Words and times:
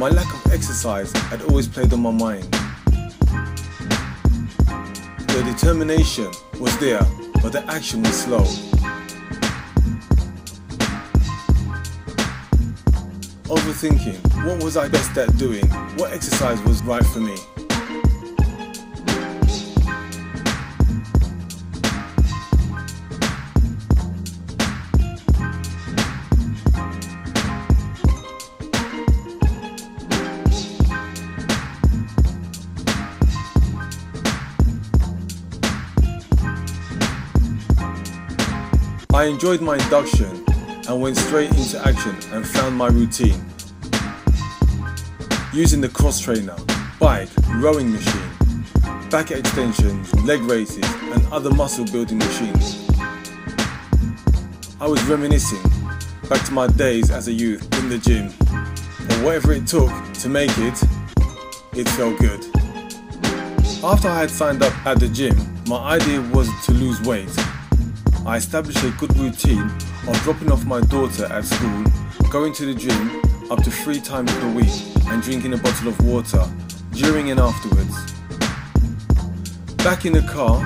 My 0.00 0.08
lack 0.08 0.32
of 0.32 0.50
exercise 0.50 1.12
had 1.28 1.42
always 1.42 1.68
played 1.68 1.92
on 1.92 2.00
my 2.00 2.10
mind. 2.10 2.44
The 5.28 5.42
determination 5.44 6.30
was 6.58 6.74
there, 6.78 7.06
but 7.42 7.52
the 7.52 7.62
action 7.68 8.02
was 8.02 8.14
slow. 8.14 8.44
Overthinking, 13.44 14.46
what 14.46 14.64
was 14.64 14.78
I 14.78 14.88
best 14.88 15.18
at 15.18 15.36
doing? 15.36 15.66
What 15.98 16.14
exercise 16.14 16.58
was 16.62 16.82
right 16.84 17.04
for 17.04 17.20
me? 17.20 17.36
I 39.12 39.24
enjoyed 39.24 39.60
my 39.60 39.74
induction 39.74 40.44
and 40.88 41.00
went 41.00 41.16
straight 41.16 41.50
into 41.50 41.84
action 41.84 42.14
and 42.32 42.46
found 42.46 42.76
my 42.76 42.86
routine. 42.86 43.44
Using 45.52 45.80
the 45.80 45.88
cross 45.88 46.20
trainer, 46.20 46.56
bike, 47.00 47.28
rowing 47.56 47.90
machine, 47.90 48.30
back 49.10 49.32
extensions, 49.32 50.14
leg 50.24 50.40
raises 50.42 50.84
and 51.12 51.26
other 51.32 51.52
muscle 51.52 51.84
building 51.86 52.18
machines. 52.18 52.88
I 54.80 54.86
was 54.86 55.02
reminiscing 55.04 55.62
back 56.28 56.44
to 56.46 56.52
my 56.52 56.68
days 56.68 57.10
as 57.10 57.26
a 57.26 57.32
youth 57.32 57.62
in 57.80 57.88
the 57.88 57.98
gym. 57.98 58.32
And 59.10 59.24
whatever 59.24 59.52
it 59.52 59.66
took 59.66 59.90
to 60.20 60.28
make 60.28 60.56
it, 60.58 60.80
it 61.72 61.88
felt 61.90 62.16
good. 62.20 62.46
After 63.82 64.08
I 64.08 64.20
had 64.20 64.30
signed 64.30 64.62
up 64.62 64.86
at 64.86 65.00
the 65.00 65.08
gym, 65.08 65.36
my 65.66 65.96
idea 65.96 66.20
was 66.32 66.48
to 66.66 66.72
lose 66.72 67.00
weight. 67.02 67.28
I 68.26 68.36
established 68.36 68.82
a 68.84 68.90
good 68.98 69.16
routine 69.16 69.70
of 70.06 70.20
dropping 70.22 70.52
off 70.52 70.66
my 70.66 70.80
daughter 70.82 71.24
at 71.26 71.44
school, 71.44 71.84
going 72.30 72.52
to 72.54 72.66
the 72.66 72.74
gym 72.74 73.22
up 73.50 73.62
to 73.62 73.70
three 73.70 73.98
times 73.98 74.32
per 74.34 74.52
week, 74.52 74.70
and 75.06 75.22
drinking 75.22 75.54
a 75.54 75.56
bottle 75.56 75.88
of 75.88 76.00
water 76.04 76.44
during 76.92 77.30
and 77.30 77.40
afterwards. 77.40 78.12
Back 79.78 80.04
in 80.04 80.12
the 80.12 80.24
car, 80.28 80.60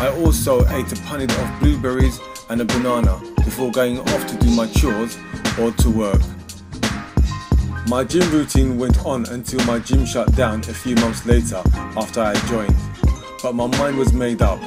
I 0.00 0.08
also 0.20 0.60
ate 0.68 0.90
a 0.92 0.96
punnet 1.02 1.30
of 1.30 1.60
blueberries 1.60 2.20
and 2.48 2.60
a 2.60 2.64
banana 2.64 3.20
before 3.44 3.72
going 3.72 3.98
off 3.98 4.26
to 4.28 4.36
do 4.38 4.50
my 4.54 4.68
chores 4.68 5.18
or 5.60 5.72
to 5.72 5.90
work. 5.90 6.22
My 7.88 8.04
gym 8.04 8.30
routine 8.30 8.78
went 8.78 9.04
on 9.04 9.26
until 9.26 9.62
my 9.66 9.80
gym 9.80 10.06
shut 10.06 10.34
down 10.36 10.60
a 10.60 10.74
few 10.74 10.94
months 10.96 11.26
later 11.26 11.60
after 11.96 12.20
I 12.20 12.34
joined, 12.46 12.76
but 13.42 13.54
my 13.54 13.66
mind 13.66 13.98
was 13.98 14.12
made 14.12 14.40
up 14.40 14.60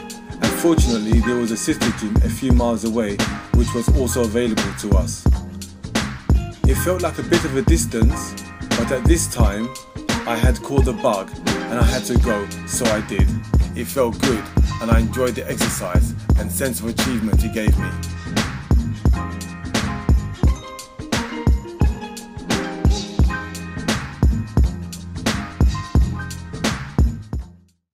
fortunately 0.58 1.20
there 1.20 1.36
was 1.36 1.52
a 1.52 1.58
sister 1.58 1.90
gym 2.00 2.16
a 2.24 2.30
few 2.30 2.52
miles 2.52 2.84
away 2.84 3.16
which 3.54 3.72
was 3.76 3.88
also 3.96 4.24
available 4.24 4.74
to 4.80 4.90
us. 4.98 5.24
It 6.64 6.76
felt 6.84 7.04
like 7.04 7.20
a 7.20 7.24
bit 7.24 7.46
of 7.46 7.56
a 7.56 7.62
distance, 7.62 8.34
but 8.72 8.92
at 8.92 9.04
this 9.06 9.32
time 9.32 9.70
I 10.26 10.36
had 10.36 10.62
caught 10.64 10.86
the 10.86 10.94
bug 10.94 11.30
and 11.46 11.80
I 11.80 11.84
had 11.84 12.04
to 12.06 12.18
go, 12.18 12.48
so 12.66 12.86
I 12.86 13.02
did. 13.08 13.28
It 13.76 13.86
felt 13.86 14.20
good 14.22 14.44
and 14.82 14.90
I 14.90 15.00
enjoyed 15.00 15.36
the 15.36 15.48
exercise 15.48 16.16
and 16.40 16.52
sense 16.52 16.80
of 16.80 16.88
achievement 16.88 17.44
it 17.44 17.54
gave 17.54 17.78
me. 17.78 17.90